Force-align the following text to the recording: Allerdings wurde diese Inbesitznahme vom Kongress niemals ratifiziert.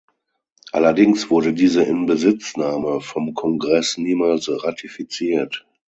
Allerdings 0.71 1.29
wurde 1.29 1.53
diese 1.53 1.83
Inbesitznahme 1.83 3.01
vom 3.01 3.35
Kongress 3.35 3.97
niemals 3.99 4.49
ratifiziert. 4.63 5.67